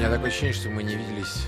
[0.00, 1.44] меня такое ощущение, что мы не виделись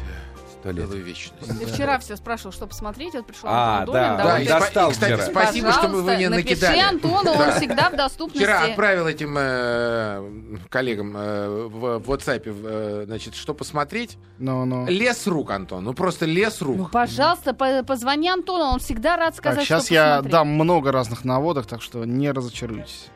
[0.60, 0.86] сто лет.
[0.86, 1.58] Целую вечность.
[1.58, 4.44] Ты вчера все спрашивал, что посмотреть, вот пришел А, Антон да, Долин, да, давай.
[4.44, 5.26] и достал и, кстати, вчера.
[5.30, 6.78] спасибо, что вы Пожалуйста, напиши накидали.
[6.80, 7.52] Антону, он Да.
[7.58, 8.38] всегда в доступности.
[8.44, 14.18] Вчера отправил этим э, коллегам э, в, в WhatsApp, э, значит, что посмотреть.
[14.38, 14.86] Ну, ну.
[14.86, 15.82] Лес рук, Антон.
[15.84, 16.76] Ну просто лес рук.
[16.76, 20.32] Ну, пожалуйста, по- позвони Антону, он всегда рад сказать, Так, сейчас что я посмотреть.
[20.32, 23.06] дам много разных наводок, так что не разочаруйтесь.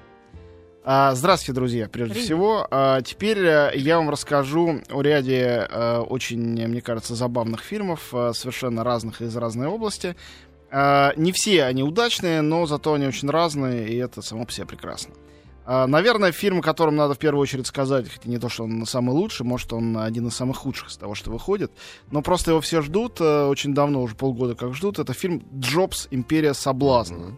[0.89, 2.27] А, здравствуйте, друзья, прежде Привет.
[2.27, 2.69] всего.
[2.71, 8.31] А, теперь э, я вам расскажу о ряде э, очень, мне кажется, забавных фильмов, э,
[8.33, 10.15] совершенно разных из разной области.
[10.71, 14.67] А, не все они удачные, но зато они очень разные, и это само по себе
[14.67, 15.15] прекрасно.
[15.67, 19.11] Наверное, фильм, о котором надо в первую очередь сказать, хотя не то, что он самый
[19.11, 21.73] лучший, может, он один из самых худших из того, что выходит,
[22.13, 26.07] но просто его все ждут, очень давно, уже полгода как ждут, это фильм «Джобс.
[26.13, 27.37] Империя соблазна».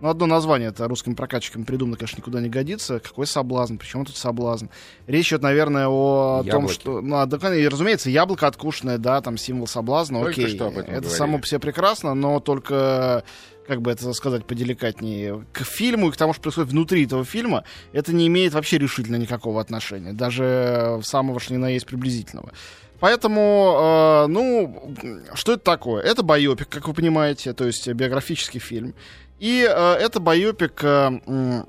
[0.00, 3.00] Ну, одно название это русским прокатчикам придумано, конечно, никуда не годится.
[3.00, 3.76] Какой соблазн?
[3.76, 4.66] Почему тут соблазн?
[5.06, 6.74] Речь идет, наверное, о том, Яблоки.
[6.74, 7.00] что...
[7.00, 10.54] Ну, а, да, и, разумеется, яблоко откушенное, да, там символ соблазна, Только окей.
[10.54, 11.16] что об этом это говорили.
[11.16, 13.24] само по себе прекрасно, но только
[13.66, 17.64] как бы это сказать поделикатнее, к фильму и к тому, что происходит внутри этого фильма,
[17.92, 22.52] это не имеет вообще решительно никакого отношения, даже самого что ни на есть приблизительного.
[23.00, 24.94] Поэтому, э, ну,
[25.34, 26.02] что это такое?
[26.02, 28.94] Это байопик, как вы понимаете, то есть биографический фильм.
[29.38, 31.64] И э, это байопик, э,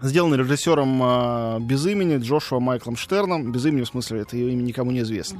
[0.00, 3.52] сделанный режиссером э, без имени Джошуа Майклом Штерном.
[3.52, 5.38] Без имени, в смысле, это его имя никому не известно.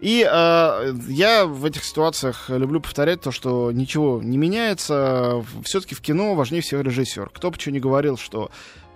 [0.00, 5.44] И э, я в этих ситуациях люблю повторять то, что ничего не меняется.
[5.64, 7.30] Все-таки в кино важнее всего режиссер.
[7.30, 8.50] Кто бы что ни говорил, что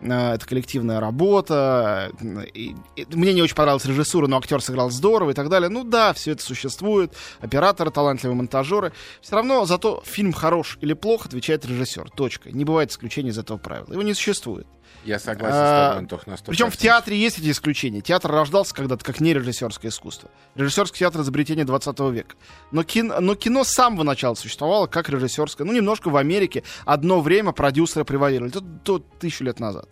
[0.04, 2.10] это коллективная работа.
[2.20, 5.68] э, и- и мне не очень понравилась режиссура, но актер сыграл здорово и так далее.
[5.68, 7.12] Ну да, все это существует.
[7.40, 8.92] Операторы, талантливые монтажеры.
[9.20, 12.10] Все равно зато фильм хорош или плох, отвечает режиссер.
[12.10, 12.50] Точка.
[12.50, 13.92] Не бывает исключения из этого правила.
[13.92, 14.66] Его не существует.
[15.04, 16.44] Я согласен А, с тобой, Антох, на 100%.
[16.46, 18.02] Причем в театре есть эти исключения.
[18.02, 20.30] Театр рождался когда-то как не режиссерское искусство.
[20.54, 22.36] Режиссерский театр изобретение 20 века.
[22.70, 25.66] Но кино, но кино с самого начала существовало как режиссерское.
[25.66, 28.50] Ну, немножко в Америке одно время продюсеры превалировали.
[28.52, 29.88] Это то тысячу лет назад.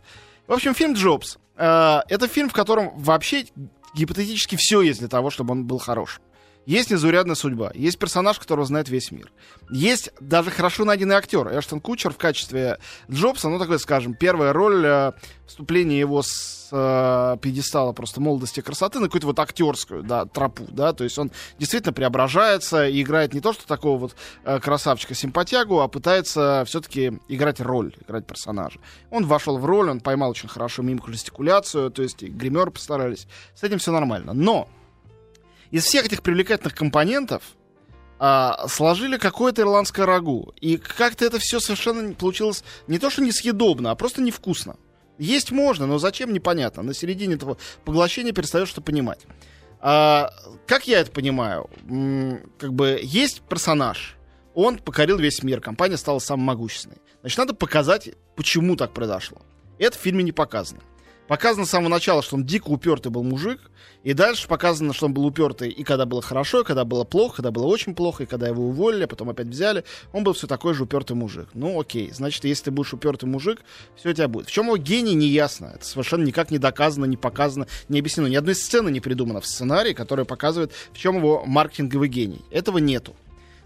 [0.46, 1.38] В общем, фильм «Джобс».
[1.56, 3.44] э, это фильм, в котором вообще
[3.94, 6.22] гипотетически все есть для того, чтобы он был хорошим.
[6.66, 9.32] Есть незаурядная судьба, есть персонаж, которого знает весь мир.
[9.70, 11.48] Есть даже хорошо найденный актер.
[11.58, 12.78] Эштон Кучер в качестве
[13.10, 15.12] Джобса, ну, такой, скажем, первая роль э,
[15.46, 20.66] вступление его с э, пьедестала просто молодости и красоты на какую-то вот актерскую, да, тропу,
[20.68, 25.80] да, то есть он действительно преображается и играет не то, что такого вот э, красавчика-симпатягу,
[25.80, 28.80] а пытается все-таки играть роль, играть персонажа.
[29.10, 33.26] Он вошел в роль, он поймал очень хорошо мимику, жестикуляцию, то есть гримеры постарались.
[33.54, 34.34] С этим все нормально.
[34.34, 34.68] Но
[35.70, 37.42] из всех этих привлекательных компонентов
[38.18, 40.52] а, сложили какое-то ирландское рагу.
[40.60, 44.76] И как-то это все совершенно получилось не то, что несъедобно, а просто невкусно.
[45.18, 46.82] Есть можно, но зачем, непонятно.
[46.82, 49.20] На середине этого поглощения перестаешь что понимать.
[49.80, 50.30] А,
[50.66, 51.70] как я это понимаю?
[51.88, 54.16] М, как бы есть персонаж,
[54.54, 56.98] он покорил весь мир, компания стала самой могущественной.
[57.20, 59.38] Значит, надо показать, почему так произошло.
[59.78, 60.80] Это в фильме не показано.
[61.30, 63.60] Показано с самого начала, что он дико упертый был мужик,
[64.02, 67.36] и дальше показано, что он был упертый и когда было хорошо, и когда было плохо,
[67.36, 70.48] когда было очень плохо, и когда его уволили, а потом опять взяли, он был все
[70.48, 71.46] такой же упертый мужик.
[71.54, 73.62] Ну, окей, значит, если ты будешь упертый мужик,
[73.94, 74.48] все у тебя будет.
[74.48, 75.74] В чем его гений, не ясно.
[75.76, 78.26] Это совершенно никак не доказано, не показано, не объяснено.
[78.26, 82.44] Ни одной сцены не придумано в сценарии, которая показывает, в чем его маркетинговый гений.
[82.50, 83.14] Этого нету.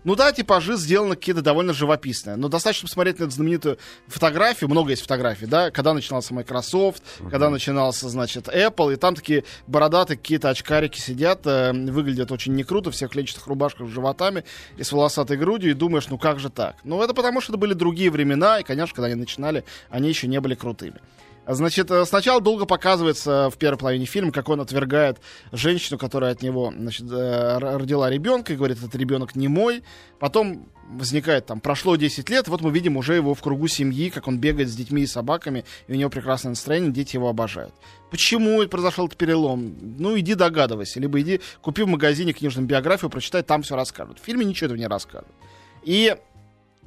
[0.04, 2.36] Ну да, типажи сделаны какие-то довольно живописные.
[2.36, 7.48] Но достаточно посмотреть на эту знаменитую фотографию, много есть фотографий, да, когда начинался Microsoft, когда
[7.50, 12.90] начинался, значит, Apple, и там такие бородатые какие-то очкарики сидят, э, выглядят очень не круто,
[12.90, 14.44] все в клетчатых рубашках с животами
[14.76, 16.76] и с волосатой грудью, и думаешь, ну как же так?
[16.84, 20.26] Ну это потому, что это были другие времена, и, конечно, когда они начинали, они еще
[20.26, 21.00] не были крутыми.
[21.46, 25.18] Значит, э, сначала долго показывается в первой половине фильма, как он отвергает
[25.52, 29.82] женщину, которая от него значит, э, родила ребенка, и говорит, этот ребенок не мой.
[30.18, 34.28] Потом возникает там, прошло 10 лет, вот мы видим уже его в кругу семьи, как
[34.28, 37.74] он бегает с детьми и собаками, и у него прекрасное настроение, дети его обожают.
[38.10, 39.76] Почему произошел этот перелом?
[39.98, 44.18] Ну, иди догадывайся, либо иди купи в магазине книжную биографию, прочитай, там все расскажут.
[44.18, 45.34] В фильме ничего этого не рассказывают.
[45.82, 46.16] И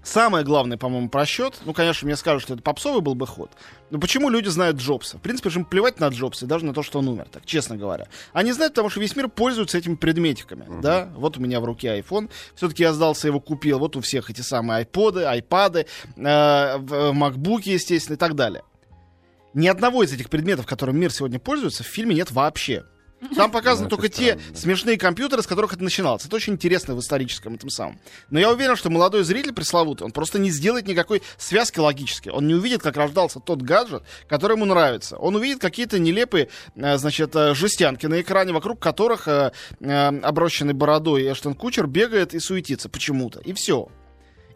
[0.07, 1.59] Самое главное, по-моему, просчет.
[1.65, 3.51] Ну, конечно, мне скажут, что это попсовый был бы ход.
[3.89, 5.18] Но почему люди знают Джобса?
[5.18, 7.45] В принципе, же им плевать на Джобса, и даже на то, что он умер, так
[7.45, 8.07] честно говоря.
[8.31, 10.65] Они знают, потому что весь мир пользуется этими предметиками.
[10.81, 11.09] Да?
[11.18, 12.30] Вот у меня в руке iPhone.
[12.56, 13.80] Все-таки я сдался, его купил.
[13.80, 16.77] Вот у всех эти самые айподы, айпады, э,
[17.12, 18.63] макбуки, естественно, и так далее.
[19.53, 22.86] Ни одного из этих предметов, которым мир сегодня пользуется, в фильме нет вообще.
[23.36, 26.25] Там показаны только те смешные компьютеры, с которых это начиналось.
[26.25, 28.00] Это очень интересно в историческом этом самом.
[28.30, 32.31] Но я уверен, что молодой зритель пресловутый, он просто не сделает никакой связки логической.
[32.31, 35.18] Он не увидит, как рождался тот гаджет, который ему нравится.
[35.18, 41.31] Он увидит какие-то нелепые, э, значит, э, жестянки на экране, вокруг которых э, оброщенный бородой
[41.31, 43.40] Эштон Кучер бегает и суетится почему-то.
[43.40, 43.90] И все.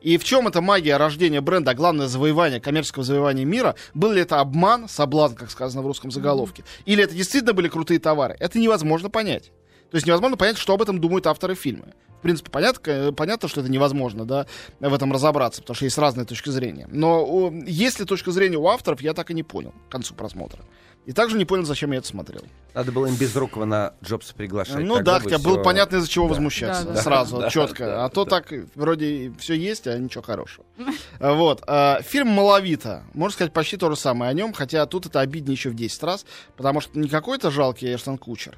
[0.02, 3.76] И в чем эта магия рождения бренда, а главное завоевание, коммерческого завоевания мира?
[3.94, 6.64] Был ли это обман, соблазн, как сказано в русском заголовке?
[6.86, 8.36] Или это действительно были крутые товары?
[8.40, 9.52] Это невозможно понять.
[9.92, 11.88] То есть невозможно понять, что об этом думают авторы фильма.
[12.20, 14.46] В принципе, понятно, э, понятно, что это невозможно, да,
[14.80, 16.88] в этом разобраться, потому что есть разные точки зрения.
[16.92, 20.14] Но о, есть ли точка зрения у авторов, я так и не понял к концу
[20.14, 20.64] просмотра.
[21.08, 22.44] И также не понял, зачем я это смотрел.
[22.76, 24.84] Надо было им Безрукова на Джобса приглашать.
[24.84, 26.36] Ну да, хотя было всё- понятно, из-за чего Да.
[26.36, 26.84] возмущаться.
[26.86, 27.02] Да, да.
[27.02, 27.86] Сразу, Да, четко.
[27.88, 28.30] да, а то да.
[28.40, 30.64] так вроде все есть, а ничего хорошего.
[31.20, 31.64] А, Вот.
[31.66, 33.04] а, Фильм «Маловито».
[33.16, 36.04] Можно сказать, почти то же самое о нем, хотя тут это обиднее еще в 10
[36.04, 36.24] раз,
[36.56, 38.56] потому что не какой-то жалкий Эштон Кучер.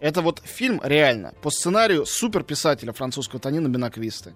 [0.00, 4.34] Это вот фильм реально по сценарию суперписателя французского Танина Бенаквисты.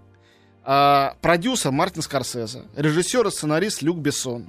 [0.62, 4.48] А, продюсер Мартин Скорсезе, режиссер и сценарист Люк Бессон.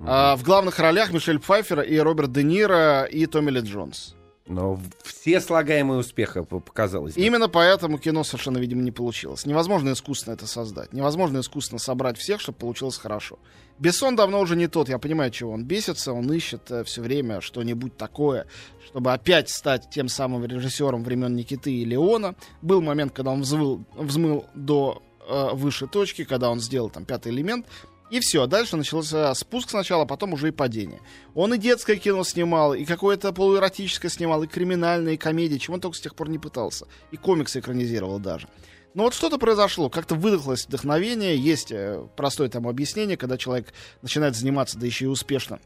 [0.00, 4.14] А, в главных ролях Мишель Пфайфер и Роберт Де Ниро и Томми Ли Джонс.
[4.50, 7.14] Но все слагаемые успеха показалось.
[7.14, 7.20] бы.
[7.20, 9.46] Именно поэтому кино совершенно, видимо, не получилось.
[9.46, 10.92] Невозможно искусственно это создать.
[10.92, 13.38] Невозможно искусственно собрать всех, чтобы получилось хорошо.
[13.78, 14.88] Бессон давно уже не тот.
[14.88, 16.12] Я понимаю, чего он бесится.
[16.12, 18.46] Он ищет все время что-нибудь такое,
[18.84, 22.34] чтобы опять стать тем самым режиссером времен Никиты и Леона.
[22.60, 27.30] Был момент, когда он взвыл, взмыл до э, высшей точки, когда он сделал там пятый
[27.32, 27.66] элемент.
[28.10, 31.00] И все, дальше начался спуск сначала, а потом уже и падение.
[31.34, 35.80] Он и детское кино снимал, и какое-то полуэротическое снимал, и криминальное, и комедии, чего он
[35.80, 36.86] только с тех пор не пытался.
[37.12, 38.48] И комиксы экранизировал даже.
[38.94, 43.72] Но вот что-то произошло, как-то выдохлось вдохновение, есть э, простое там объяснение, когда человек
[44.02, 45.60] начинает заниматься, да еще и успешно,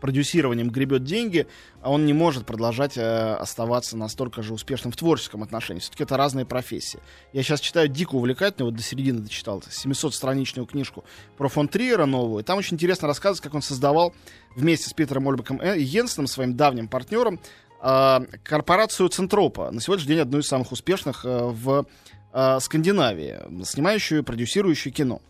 [0.00, 1.46] продюсированием гребет деньги,
[1.80, 5.80] а он не может продолжать э, оставаться настолько же успешным в творческом отношении.
[5.80, 7.00] Все-таки это разные профессии.
[7.32, 11.04] Я сейчас читаю дико увлекательно, вот до середины дочитал, 700-страничную книжку
[11.36, 12.44] про фон Триера новую.
[12.44, 14.14] Там очень интересно рассказывается, как он создавал
[14.56, 17.40] вместе с Питером Ольбеком Э- Йенсеном, своим давним партнером,
[17.82, 21.86] э, корпорацию Центропа, на сегодняшний день одну из самых успешных э, в
[22.32, 25.20] э, Скандинавии, снимающую и продюсирующую кино.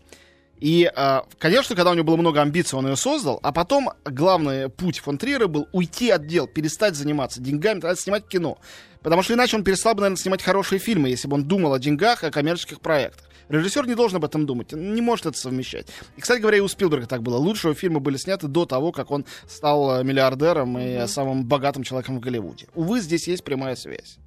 [0.59, 4.69] И, э, конечно, когда у него было много амбиций, он ее создал, а потом главный
[4.69, 8.57] путь фон Триера был уйти от дел, перестать заниматься деньгами, тогда снимать кино.
[9.01, 11.79] Потому что иначе он перестал бы, наверное, снимать хорошие фильмы, если бы он думал о
[11.79, 13.25] деньгах, о коммерческих проектах.
[13.49, 15.87] Режиссер не должен об этом думать, он не может это совмещать.
[16.17, 17.37] И, кстати говоря, и у Спилберга так было.
[17.37, 21.83] Лучшие фильмы были сняты до того, как он стал э, миллиардером и э, самым богатым
[21.83, 22.67] человеком в Голливуде.
[22.73, 24.17] Увы, здесь есть прямая связь.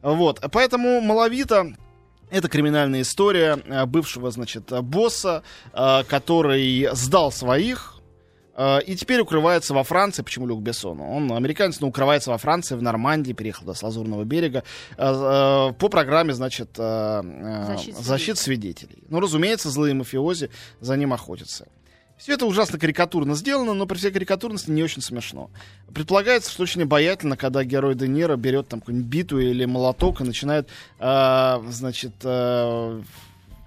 [0.00, 1.74] Вот, поэтому «Маловито»
[2.32, 5.42] Это криминальная история э, бывшего, значит, босса,
[5.74, 7.96] э, который сдал своих
[8.56, 10.22] э, и теперь укрывается во Франции.
[10.22, 10.98] Почему Люк Бессон?
[11.02, 14.64] Он американец, но укрывается во Франции, в Нормандии, переехал до Лазурного берега
[14.96, 19.04] по программе, значит, Защит защит свидетелей.
[19.10, 20.48] Ну, разумеется, злые мафиози
[20.80, 21.68] за ним охотятся.
[22.22, 25.50] Все это ужасно карикатурно сделано, но при всей карикатурности не очень смешно.
[25.92, 30.24] Предполагается, что очень обаятельно, когда герой Де Ниро берет там какую-нибудь биту или молоток и
[30.24, 30.68] начинает,
[31.00, 33.02] э, значит, э,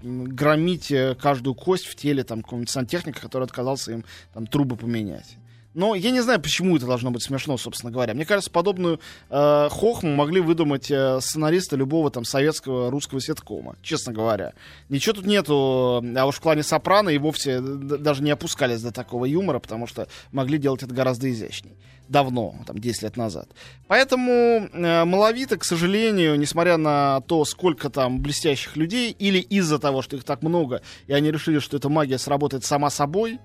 [0.00, 5.36] громить э, каждую кость в теле там какого-нибудь сантехника, который отказался им там трубы поменять.
[5.76, 8.14] Но я не знаю, почему это должно быть смешно, собственно говоря.
[8.14, 14.14] Мне кажется, подобную э, хохму могли выдумать э, сценаристы любого там советского русского сеткома, честно
[14.14, 14.54] говоря.
[14.88, 18.90] Ничего тут нету, а уж в клане Сопрано и вовсе д- даже не опускались до
[18.90, 21.76] такого юмора, потому что могли делать это гораздо изящней.
[22.08, 23.50] Давно, там, 10 лет назад.
[23.86, 30.00] Поэтому э, маловито, к сожалению, несмотря на то, сколько там блестящих людей, или из-за того,
[30.00, 33.40] что их так много, и они решили, что эта магия сработает сама собой,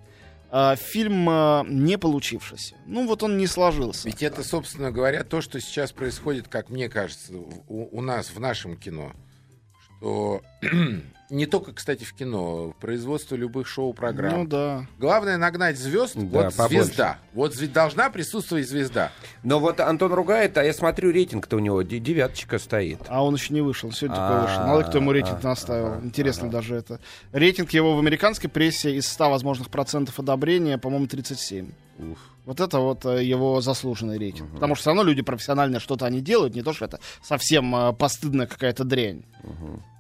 [0.52, 2.76] э, фильм э, не получившийся.
[2.86, 4.08] Ну, вот он не сложился.
[4.08, 8.40] Ведь это, собственно говоря, то, что сейчас происходит, как мне кажется, у, у нас в
[8.40, 9.14] нашем кино.
[9.98, 10.42] Что
[11.32, 14.40] не только, кстати, в кино, в производстве любых шоу-программ.
[14.42, 14.86] Ну да.
[15.00, 16.14] Главное нагнать звезд.
[16.16, 16.84] Да, вот побольше.
[16.86, 17.18] звезда.
[17.34, 19.12] Вот должна присутствовать звезда.
[19.44, 23.00] Но вот Антон ругает, а я смотрю, рейтинг-то у него де- девяточка стоит.
[23.08, 24.64] А он еще не вышел, сегодня только А, вышел.
[24.68, 25.88] Мало кто ему рейтинг а, наставил.
[25.94, 27.00] ага, Интересно даже это.
[27.32, 31.72] Рейтинг его в американской прессе из 100 возможных процентов одобрения, по-моему, 37.
[32.02, 32.18] Уф.
[32.46, 34.52] Вот это вот э, его заслуженный рейтинг.
[34.54, 37.94] Потому что все равно люди профессионально что-то они делают, не то, что это совсем э,
[37.94, 39.24] постыдная какая-то дрянь.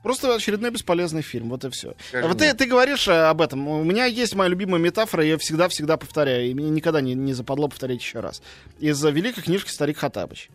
[0.01, 1.93] Просто очередной бесполезный фильм, вот и все.
[2.11, 3.67] Вот ты, ты говоришь э, об этом.
[3.67, 7.67] У меня есть моя любимая метафора, я всегда-всегда повторяю, и мне никогда не, не западло
[7.67, 8.41] повторять еще раз.
[8.79, 10.49] Из великой книжки «Старик Хатабыч».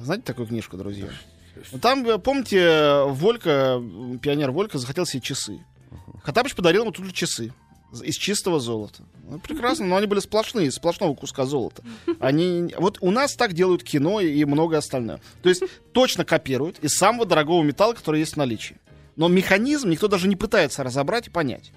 [0.00, 1.08] Знаете такую книжку, друзья?
[1.72, 3.82] Ну, Там, помните, Волька,
[4.22, 5.60] пионер Волька захотел себе часы.
[6.22, 7.52] Хатабыч подарил ему тут же часы.
[8.00, 9.02] Из чистого золота.
[9.28, 11.82] Ну, прекрасно, но они были сплошные, из сплошного куска золота.
[12.20, 15.20] Они, вот у нас так делают кино и, многое остальное.
[15.42, 18.76] То есть точно копируют из самого дорогого металла, который есть в наличии.
[19.16, 21.72] Но механизм никто даже не пытается разобрать и понять.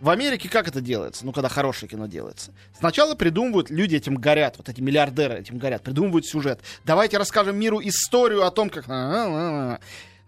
[0.00, 1.26] В Америке как это делается?
[1.26, 2.52] Ну, когда хорошее кино делается.
[2.78, 6.60] Сначала придумывают, люди этим горят, вот эти миллиардеры этим горят, придумывают сюжет.
[6.86, 8.86] Давайте расскажем миру историю о том, как...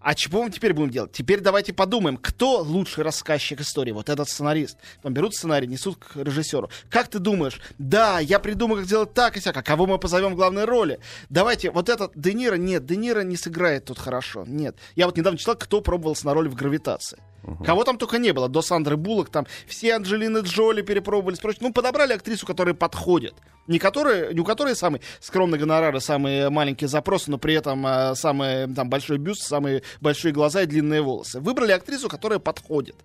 [0.02, 1.12] А чего мы теперь будем делать?
[1.12, 3.92] Теперь давайте подумаем, кто лучший рассказчик истории?
[3.92, 4.76] Вот этот сценарист.
[5.02, 6.70] Там берут сценарий, несут к режиссеру.
[6.90, 7.60] Как ты думаешь?
[7.78, 9.56] Да, я придумаю, как сделать так и сяк.
[9.56, 10.98] А кого мы позовем в главной роли?
[11.30, 14.44] Давайте, вот этот Де Ниро, нет, Де Ниро не сыграет тут хорошо.
[14.46, 14.76] Нет.
[14.96, 17.18] Я вот недавно читал, кто пробовался на роли в «Гравитации».
[17.44, 17.64] Угу.
[17.64, 18.48] Кого там только не было.
[18.48, 21.38] До Сандры Буллок, там все Анджелины Джоли перепробовались.
[21.38, 21.60] Прочее.
[21.62, 23.34] Ну, подобрали актрису, которая подходит.
[23.66, 28.14] Не, которые, не у которой самый скромный гонорары, самые маленькие запросы, но при этом э,
[28.16, 31.40] самый там, большой бюст, самые большие глаза и длинные волосы.
[31.40, 32.96] Выбрали актрису, которая подходит.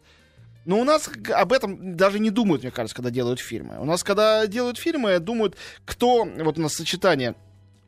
[0.65, 3.79] Но у нас об этом даже не думают, мне кажется, когда делают фильмы.
[3.79, 6.25] У нас, когда делают фильмы, думают, кто...
[6.25, 7.35] Вот у нас сочетание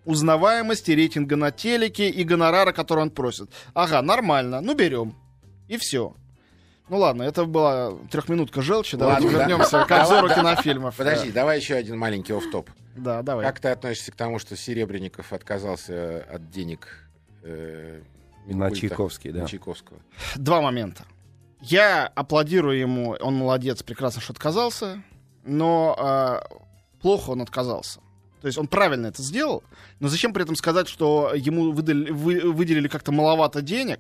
[0.06, 3.50] узнаваемости, рейтинга на телеке и гонорара, который он просит.
[3.74, 5.16] Ага, нормально, ну берем.
[5.68, 6.16] И все.
[6.90, 8.98] Ну ладно, это была трехминутка желчи.
[8.98, 9.86] Давайте Ладно, вернемся да.
[9.86, 10.96] к обзору кинофильмов.
[10.96, 12.70] Подожди, давай еще один маленький офф-топ.
[12.96, 13.46] Да, давай.
[13.46, 17.08] Как ты относишься к тому, что Серебренников отказался от денег
[17.44, 18.02] э,
[18.48, 18.76] На Минкульта?
[18.76, 19.42] Чайковский, да.
[19.42, 20.00] На Чайковского.
[20.36, 21.04] Два момента.
[21.62, 25.04] Я аплодирую ему, он молодец, прекрасно, что отказался,
[25.46, 26.56] но э,
[27.02, 28.00] плохо он отказался.
[28.42, 29.64] То есть он правильно это сделал,
[30.00, 34.00] но зачем при этом сказать, что ему выдали- вы- выделили как-то маловато денег,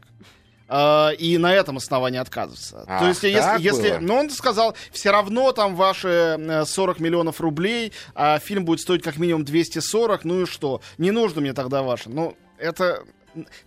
[0.69, 2.85] э, и на этом основании отказываться.
[2.88, 3.99] Ах, То есть, если, если, было?
[3.99, 9.03] ну, он сказал, все равно там ваши э, 40 миллионов рублей, а фильм будет стоить
[9.03, 10.81] как минимум 240, ну и что?
[10.97, 12.09] Не нужно мне тогда ваше.
[12.09, 13.03] Ну, это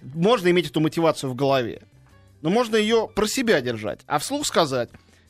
[0.03, 1.83] можно иметь эту мотивацию в голове.
[2.41, 4.89] Но можно ее про себя держать, а вслух сказать.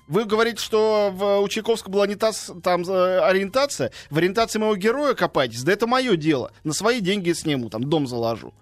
[0.08, 3.92] Вы говорите, что в, у Чайковского была не та там э, ориентация.
[4.10, 5.62] В ориентации моего героя копайтесь.
[5.62, 6.52] Да это мое дело.
[6.64, 8.52] На свои деньги сниму, там дом заложу.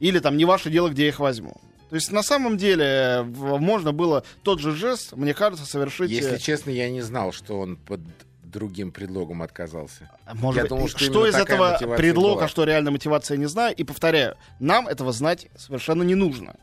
[0.00, 1.56] Или там не ваше дело, где я их возьму.
[1.90, 6.10] То есть на самом деле в- можно было тот же жест, мне кажется, совершить.
[6.10, 8.00] Если э, честно, я не знал, что он под
[8.44, 10.10] другим предлогом отказался.
[10.34, 12.48] Может Я думал, что что из этого предлога, была.
[12.48, 13.74] что реально мотивация, не знаю.
[13.76, 16.54] И повторяю, нам этого знать совершенно не нужно.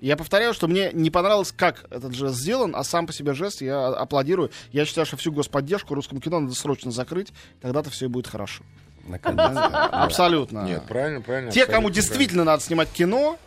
[0.00, 3.60] Я повторяю, что мне не понравилось, как этот жест сделан, а сам по себе жест
[3.62, 4.50] я аплодирую.
[4.72, 8.64] Я считаю, что всю господдержку русскому кино надо срочно закрыть, тогда-то все и будет хорошо.
[9.06, 9.86] Наконец-то.
[9.86, 10.64] Абсолютно.
[10.64, 11.52] Нет, правильно, правильно.
[11.52, 13.38] Те, кому действительно надо снимать кино,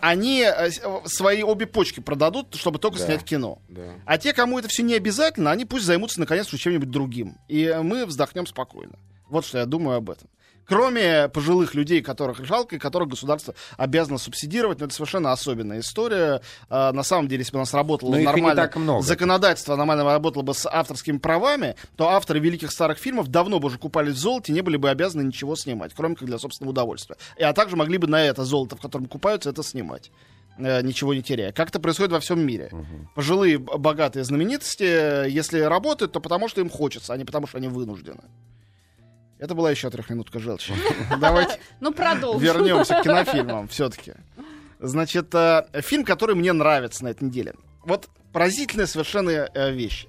[0.00, 0.70] они э, э,
[1.06, 3.06] свои обе почки продадут, чтобы только Да.
[3.06, 3.58] снять кино.
[3.68, 3.82] Да.
[4.04, 7.36] А те, кому это все не обязательно, они пусть займутся наконец чем-нибудь другим.
[7.48, 8.98] И э, мы вздохнем спокойно.
[9.28, 10.28] Вот что я думаю об этом.
[10.68, 16.40] Кроме пожилых людей, которых жалко, и которых государство обязано субсидировать, но это совершенно особенная история.
[16.68, 18.62] А, на самом деле, если бы у нас работало Но и нормально
[19.02, 23.78] законодательство, нормально работало бы с авторскими правами, то авторы великих старых фильмов давно бы уже
[23.78, 27.16] купались в золоте, не были бы обязаны ничего снимать, кроме как для собственного удовольствия.
[27.36, 30.10] И, а также могли бы на это золото, в котором купаются, это снимать
[30.58, 31.52] э, ничего не теряя.
[31.52, 32.70] Как это происходит во всем мире.
[33.14, 37.58] Пожилые, б- богатые знаменитости, если работают, то потому что им хочется, а не потому что
[37.58, 38.22] они вынуждены.
[39.38, 40.72] Это была еще трехминутка желчи.
[41.20, 42.40] Давайте Ну, продолжим.
[42.40, 44.14] вернемся к кинофильмам все-таки.
[44.78, 47.54] Значит, э, фильм, который мне нравится на этой неделе.
[47.84, 50.06] Вот поразительная совершенно э, вещь.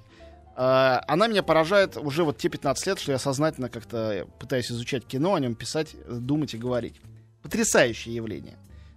[0.56, 5.06] Э, Она меня поражает уже вот те 15 лет, что я сознательно как-то пытаюсь изучать
[5.06, 6.96] кино, о нем писать, думать и говорить.
[7.42, 8.56] Потрясающее явление.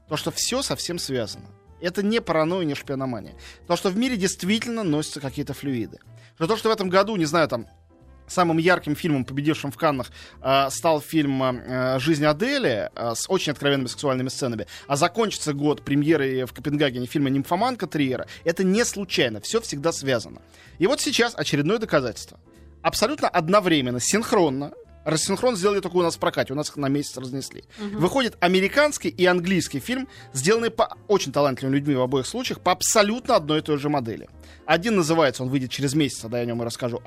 [0.09, 1.45] То, что все совсем связано.
[1.79, 3.33] Это не паранойя, не шпиономания.
[3.67, 6.00] То, что в мире действительно носятся какие-то флюиды.
[6.35, 7.67] Что то, что в этом году, не знаю, там,
[8.28, 10.12] самым ярким фильмом, победившим в Каннах,
[10.42, 15.84] э, стал фильм э, «Жизнь Адели» э, с очень откровенными сексуальными сценами, а закончится год
[15.84, 20.42] премьеры в Копенгагене фильма «Нимфоманка» Триера, это не случайно, все всегда связано.
[20.80, 22.40] И вот сейчас очередное доказательство.
[22.82, 24.74] Абсолютно одновременно, синхронно,
[25.04, 27.63] Рассинхрон сделали только у нас в прокате, у нас их на месяц разнесли.
[27.80, 33.36] Выходит американский и английский фильм, сделанные по очень талантливыми людьми в обоих случаях, по абсолютно
[33.36, 34.30] одной и той же модели.
[34.66, 37.01] Один называется, он выйдет через месяц, тогда я о нем и расскажу,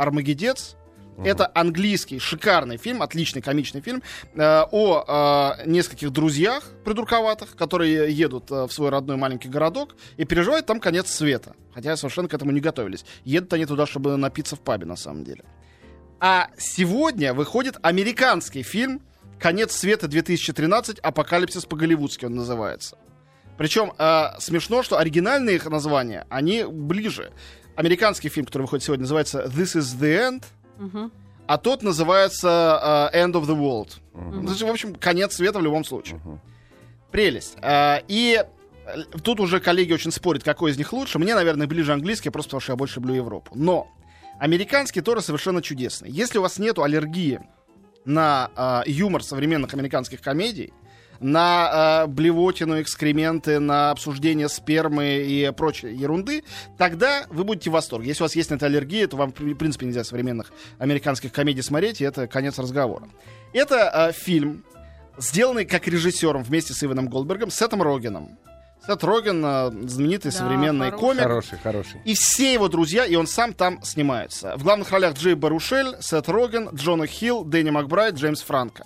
[1.14, 1.34] «Армагеддец».
[1.34, 4.02] Это английский шикарный фильм, отличный комичный фильм
[4.34, 10.24] э, о э, нескольких друзьях придурковатых, которые едут э, в свой родной маленький городок и
[10.24, 11.54] переживают там конец света.
[11.74, 13.04] Хотя совершенно к этому не готовились.
[13.24, 15.44] Едут они туда, чтобы напиться в пабе, на самом деле.
[16.20, 19.02] А сегодня выходит американский фильм
[19.38, 20.98] «Конец света 2013.
[21.00, 22.96] Апокалипсис по-голливудски» он называется.
[23.56, 27.32] Причем э, смешно, что оригинальные их названия, они ближе.
[27.76, 30.44] Американский фильм, который выходит сегодня, называется «This is the End»,
[31.46, 34.00] А тот называется э, «End of the World».
[34.46, 36.20] То есть, в общем, конец света в любом случае.
[37.10, 37.56] Прелесть.
[37.60, 38.42] А, и
[38.86, 41.18] э, тут уже коллеги очень спорят, какой из них лучше.
[41.18, 43.52] Мне, наверное, ближе английский, просто потому что я больше люблю Европу.
[43.54, 43.94] Но
[44.38, 46.12] Американские Торы совершенно чудесные.
[46.12, 47.40] Если у вас нету аллергии
[48.04, 50.72] на э, юмор современных американских комедий,
[51.20, 56.44] на э, блевотину, экскременты, на обсуждение спермы и прочей ерунды,
[56.78, 58.08] тогда вы будете в восторге.
[58.08, 61.62] Если у вас есть на это аллергия, то вам, в принципе, нельзя современных американских комедий
[61.62, 63.08] смотреть, и это конец разговора.
[63.52, 64.64] Это э, фильм,
[65.18, 68.38] сделанный как режиссером вместе с Иваном Голдбергом, Сетом Рогеном.
[68.86, 71.00] Сет Роген, э, знаменитый Да, современный хороший.
[71.00, 71.22] комик.
[71.22, 72.00] Хороший, хороший.
[72.04, 74.56] И все его друзья, и он сам там снимается.
[74.58, 78.84] В главных ролях Джей Барушель, Сет Роген, Джона Хилл, Дэнни Макбрайт, Джеймс Франко.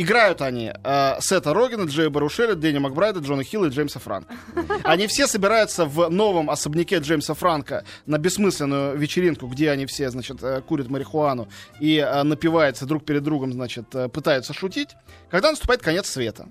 [0.00, 4.34] Играют они э, Сета Рогена, Джея Барушеля, Дэнни Макбрайда, Джона Хилла и Джеймса Франка.
[4.82, 10.42] Они все собираются в новом особняке Джеймса Франка на бессмысленную вечеринку, где они все, значит,
[10.42, 11.48] э, курят марихуану
[11.80, 14.88] и э, напиваются друг перед другом, значит, э, пытаются шутить.
[15.30, 16.48] Когда наступает конец света.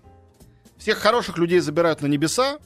[0.77, 2.59] Всех хороших людей забирают на небеса,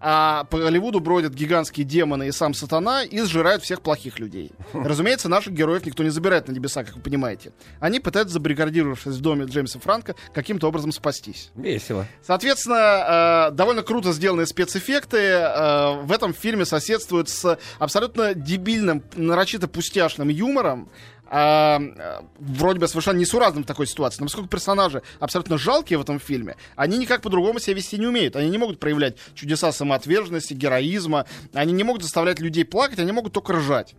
[0.00, 4.52] а по Голливуду бродят гигантские демоны и сам сатана и сжирают всех плохих людей.
[4.72, 7.52] Разумеется, наших героев никто не забирает на небеса, как вы понимаете.
[7.80, 11.50] Они пытаются, забаррикадировавшись в доме Джеймса Франка, каким-то образом спастись.
[11.54, 12.06] Весело.
[12.22, 19.68] Соответственно, э, довольно круто сделанные спецэффекты э, в этом фильме соседствуют с абсолютно дебильным, нарочито
[19.68, 20.88] пустяшным юмором,
[21.26, 24.20] а, э, вроде бы совершенно несуразным в такой ситуации.
[24.20, 28.36] Но поскольку персонажи абсолютно жалкие в этом фильме, они никак по-другому себя вести не умеют.
[28.36, 31.26] Они не могут проявлять чудеса самоотверженности, героизма.
[31.52, 33.94] Они не могут заставлять людей плакать, они могут только ржать.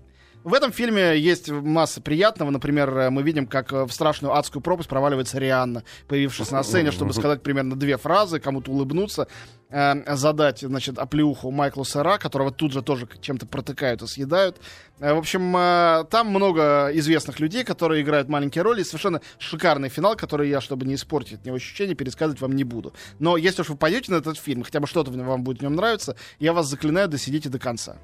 [0.46, 2.52] В этом фильме есть масса приятного.
[2.52, 6.92] Например, э, мы видим, как э, в страшную адскую пропасть проваливается Рианна, появившись на сцене,
[6.92, 9.28] чтобы сказать примерно две фразы, кому-то улыбнуться,
[9.76, 14.58] э, задать, значит, оплеуху Майклу Сера, которого тут же тоже чем-то протыкают и съедают.
[15.00, 18.82] Э, В общем, э, там много известных людей, которые играют маленькие роли.
[18.82, 22.64] И совершенно шикарный финал, который я, чтобы не испортить от него ощущение, пересказывать вам не
[22.64, 22.94] буду.
[23.20, 25.76] Но если уж вы пойдете на этот фильм, хотя бы что-то вам будет в нем
[25.76, 27.98] нравиться, я вас заклинаю, досидите до конца.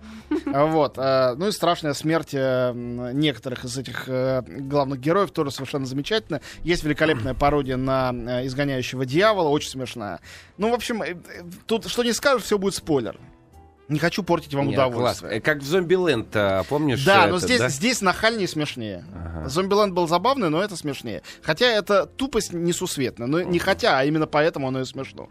[0.53, 0.97] А, Вот.
[0.97, 2.73] э, Ну и страшная смерть э,
[3.13, 6.41] некоторых из этих э, главных героев тоже совершенно замечательно.
[6.63, 10.19] Есть великолепная пародия на э, изгоняющего дьявола, очень смешная.
[10.57, 11.15] Ну, в общем, э, э,
[11.65, 13.17] тут что не скажешь, все будет спойлер.
[13.87, 14.87] Не хочу портить вам Не, класс.
[14.87, 15.33] удовольствие.
[15.33, 17.03] Э, Как в Зомбиленд, а, помнишь?
[17.03, 17.67] Да, это, но здесь, да?
[17.67, 19.03] здесь нахальнее и смешнее.
[19.13, 19.49] Ага.
[19.49, 21.23] Зомбиленд был забавный, но это смешнее.
[21.41, 23.27] Хотя это тупость несусветная.
[23.27, 25.27] Но не хотя, а именно поэтому оно и смешно.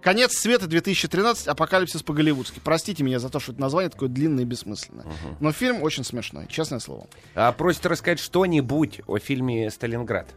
[0.00, 2.60] Конец света 2013, апокалипсис по-голливудски.
[2.64, 5.04] Простите меня за то, что это название такое длинное и бессмысленное.
[5.40, 7.08] Но фильм очень смешной, честное слово.
[7.34, 10.28] А просит рассказать что-нибудь о фильме «Сталинград».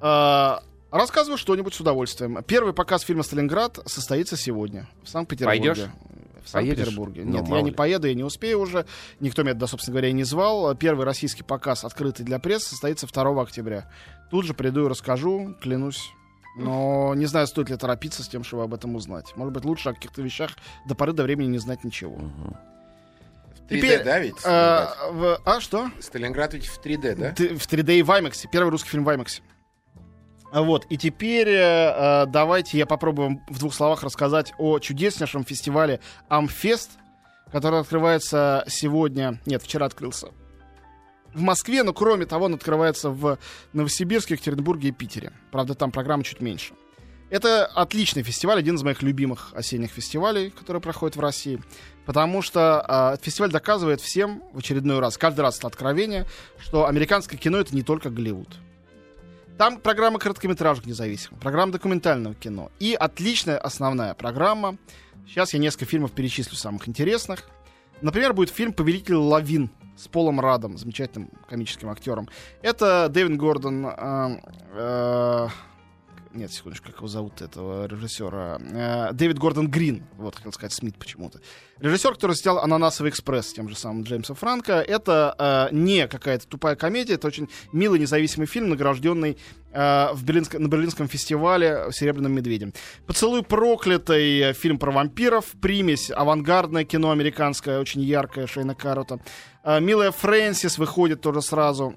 [0.00, 2.42] А, Рассказываю что-нибудь с удовольствием.
[2.46, 5.60] Первый показ фильма «Сталинград» состоится сегодня в Санкт-Петербурге.
[5.60, 5.90] Пойдешь?
[6.44, 6.48] В?
[6.48, 7.22] Санкт-Петербурге.
[7.24, 7.76] Ну, Нет, мало я не ли.
[7.76, 8.86] поеду, я не успею уже.
[9.20, 10.74] Никто меня, да, собственно говоря, и не звал.
[10.74, 13.88] Первый российский показ, открытый для прессы, состоится 2 октября.
[14.30, 16.10] Тут же приду и расскажу, клянусь.
[16.56, 19.32] Но не знаю, стоит ли торопиться с тем, чтобы об этом узнать.
[19.36, 20.50] Может быть, лучше о каких-то вещах
[20.88, 22.16] до поры до времени не знать ничего.
[22.16, 24.34] В 3D, да, ведь?
[24.44, 25.14] а, Сталинград?
[25.14, 25.90] в- а, что?
[26.00, 27.30] Сталинград ведь в 3D, да?
[27.30, 28.46] Т- В 3D и в IMAX.
[28.50, 29.40] Первый русский фильм в IMAX.
[30.52, 36.00] Вот, и теперь э, э, давайте я попробую в двух словах рассказать о чудеснейшем фестивале
[36.28, 36.90] Амфест,
[37.52, 40.30] который открывается сегодня, нет, вчера открылся
[41.34, 43.38] в Москве, но кроме того он открывается в
[43.72, 45.32] Новосибирске, Екатеринбурге и Питере.
[45.50, 46.74] Правда, там программа чуть меньше.
[47.30, 51.62] Это отличный фестиваль, один из моих любимых осенних фестивалей, который проходит в России.
[52.04, 56.26] Потому что а, фестиваль доказывает всем в очередной раз, каждый раз это откровение,
[56.58, 58.48] что американское кино это не только Голливуд.
[59.58, 64.78] Там программа короткометражек независимых, программа документального кино и отличная основная программа.
[65.26, 67.44] Сейчас я несколько фильмов перечислю самых интересных.
[68.00, 72.28] Например, будет фильм «Повелитель лавин» с Полом Радом, замечательным комическим актером.
[72.62, 73.86] Это Дэвид Гордон...
[73.86, 74.40] э,
[74.72, 75.48] э,
[76.32, 78.58] нет, секундочку, как его зовут, этого режиссера?
[78.60, 81.40] Э, Дэвид Гордон Грин, вот хотел сказать Смит почему-то.
[81.78, 84.74] Режиссер, который снял «Ананасовый экспресс» тем же самым Джеймсом Франко.
[84.74, 85.34] Это
[85.70, 89.38] э, не какая-то тупая комедия, это очень милый независимый фильм, награжденный
[89.72, 92.72] э, в Берлинск- на Берлинском фестивале «Серебряным медведем».
[93.06, 99.20] «Поцелуй проклятый», фильм про вампиров, примесь, авангардное кино американское, очень яркое, Шейна Каррота.
[99.64, 101.96] Э, «Милая Фрэнсис» выходит тоже сразу.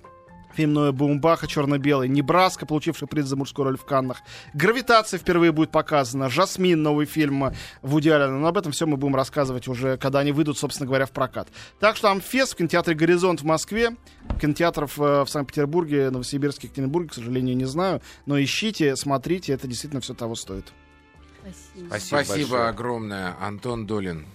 [0.56, 2.08] Фильм Ноя Баумбаха, черно-белый.
[2.08, 4.22] Небраска, получивший приз за мужскую роль в Каннах.
[4.54, 6.30] Гравитация впервые будет показана.
[6.30, 8.38] Жасмин, новый фильм Вуди Аллена.
[8.38, 11.48] Но об этом все мы будем рассказывать уже, когда они выйдут, собственно говоря, в прокат.
[11.80, 13.96] Так что Амфест в кинотеатре «Горизонт» в Москве.
[14.40, 18.02] Кинотеатров э, в Санкт-Петербурге, Новосибирске, Екатеринбурге, к сожалению, не знаю.
[18.26, 20.72] Но ищите, смотрите, это действительно все того стоит.
[21.88, 22.24] Спасибо.
[22.24, 24.26] Спасибо огромное, Антон Долин.